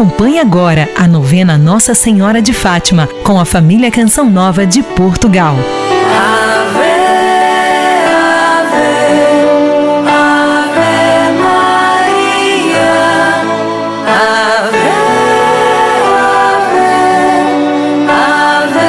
[0.00, 5.54] Acompanhe agora a novena Nossa Senhora de Fátima com a família Canção Nova de Portugal.
[6.16, 6.80] Ave,
[8.08, 8.78] ave,
[10.08, 12.88] ave Maria.
[14.06, 14.88] Ave,
[16.48, 16.88] ave,
[18.56, 18.88] ave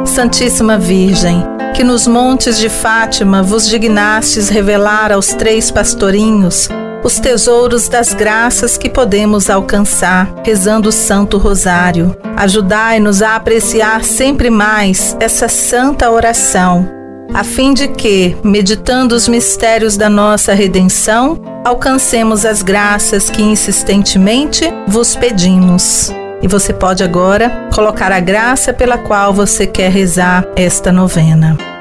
[0.00, 0.06] Maria.
[0.06, 1.44] Santíssima Virgem,
[1.74, 6.70] que nos montes de Fátima vos dignastes revelar aos três pastorinhos
[7.02, 12.16] os tesouros das graças que podemos alcançar rezando o Santo Rosário.
[12.36, 16.88] Ajudai-nos a apreciar sempre mais essa santa oração,
[17.34, 24.64] a fim de que, meditando os mistérios da nossa redenção, alcancemos as graças que insistentemente
[24.86, 26.12] vos pedimos.
[26.42, 31.71] E você pode agora colocar a graça pela qual você quer rezar esta novena.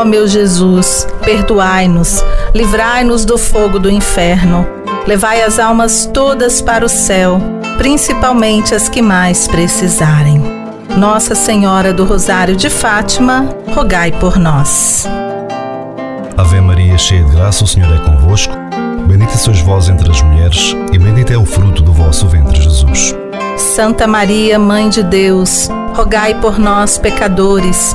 [0.00, 4.66] Ó meu Jesus, perdoai-nos, livrai-nos do fogo do inferno,
[5.06, 7.38] levai as almas todas para o céu,
[7.76, 10.42] principalmente as que mais precisarem.
[10.96, 15.06] Nossa Senhora do Rosário de Fátima, rogai por nós.
[16.34, 18.54] Ave Maria, cheia de graça, o Senhor é convosco.
[19.06, 23.14] Bendita sois vós entre as mulheres, e bendito é o fruto do vosso ventre, Jesus.
[23.58, 27.94] Santa Maria, Mãe de Deus, rogai por nós, pecadores,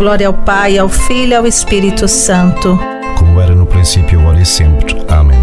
[0.00, 2.80] Glória ao Pai, ao Filho e ao Espírito Santo.
[3.18, 4.96] Como era no princípio, agora e sempre.
[5.06, 5.38] Amém.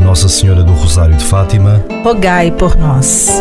[0.00, 3.40] Nossa Senhora do Rosário de Fátima, rogai por nós.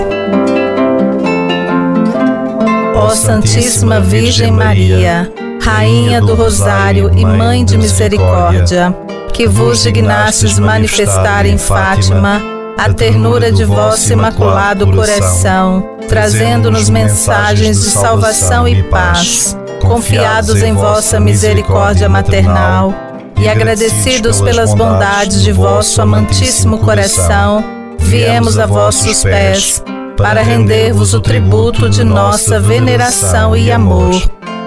[2.96, 5.34] Ó Santíssima Virgem Maria,
[5.64, 8.96] Rainha do Rosário e Mãe de Misericórdia,
[9.34, 12.40] que vos dignastes manifestar em Fátima
[12.78, 19.58] a ternura de vosso imaculado coração, trazendo-nos mensagens de salvação e paz,
[19.92, 22.94] confiados em vossa misericórdia maternal
[23.42, 27.62] e agradecidos pelas bondades de vosso amantíssimo coração,
[28.00, 29.84] viemos a vossos pés
[30.16, 34.16] para render-vos o tributo de nossa veneração e amor.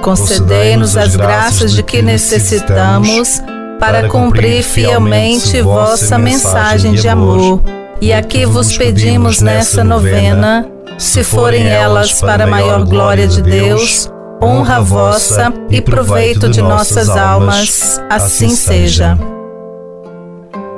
[0.02, 3.40] Concedei-nos as graças de que necessitamos
[3.80, 7.62] para cumprir fielmente vossa mensagem de amor.
[7.98, 10.68] E aqui vos pedimos nessa novena,
[10.98, 14.10] se forem elas para a maior glória de Deus,
[14.42, 19.18] honra vossa e proveito de nossas almas, assim seja.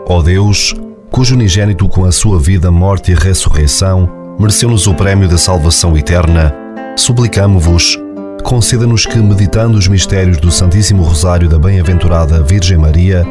[0.08, 0.74] Ó Deus,
[1.10, 4.08] cujo unigênito com a sua vida, morte e ressurreição
[4.38, 6.54] mereceu-nos o prémio da salvação eterna,
[6.96, 7.98] suplicamo-vos
[8.46, 13.24] conceda-nos que, meditando os mistérios do Santíssimo Rosário da Bem-aventurada Virgem Maria,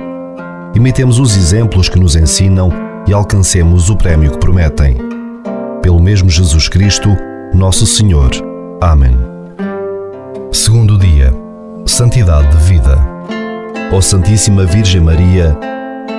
[0.75, 2.69] imitemos os exemplos que nos ensinam
[3.07, 4.97] e alcancemos o prémio que prometem.
[5.81, 7.15] Pelo mesmo Jesus Cristo,
[7.53, 8.29] nosso Senhor.
[8.81, 9.17] Amém.
[11.95, 12.99] Santidade de vida.
[13.93, 15.57] Ó Santíssima Virgem Maria,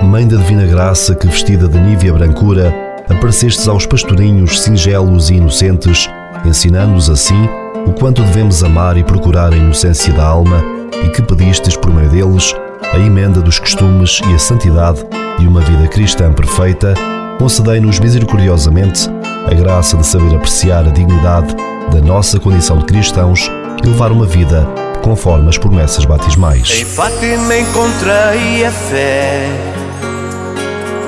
[0.01, 2.73] Mãe da Divina Graça que vestida de nívea brancura,
[3.07, 6.09] aparecestes aos pastorinhos singelos e inocentes,
[6.43, 7.47] ensinando-os assim
[7.85, 10.63] o quanto devemos amar e procurar a inocência da alma
[11.05, 12.55] e que pedistes por meio deles
[12.91, 15.05] a emenda dos costumes e a santidade
[15.37, 16.95] de uma vida cristã perfeita,
[17.37, 19.07] concedei-nos misericordiosamente
[19.45, 21.55] a graça de saber apreciar a dignidade
[21.91, 23.47] da nossa condição de cristãos
[23.83, 24.67] e levar uma vida
[25.07, 26.69] conforme as promessas batismais.
[26.69, 29.47] Em Fátima encontrei a fé,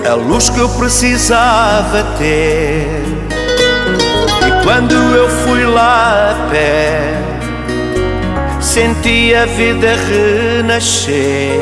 [0.09, 3.03] a luz que eu precisava ter.
[4.47, 7.13] E quando eu fui lá a pé,
[8.61, 11.59] senti a vida renascer.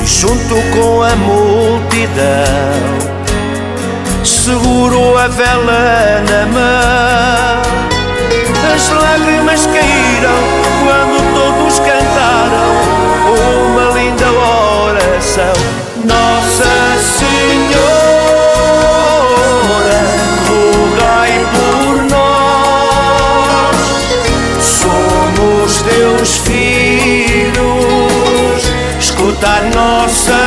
[0.00, 2.14] E junto com a multidão,
[4.22, 7.95] seguro a vela na mão.
[8.74, 10.42] As lágrimas caíram
[10.82, 12.70] quando todos cantaram
[13.70, 15.56] uma linda oração.
[16.04, 16.74] Nossa
[17.18, 17.86] Senhora,
[20.48, 23.76] rogai por nós.
[24.60, 27.56] Somos teus filhos,
[28.98, 30.45] escuta a nossa